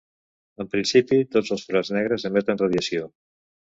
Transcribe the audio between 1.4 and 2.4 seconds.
els forats negres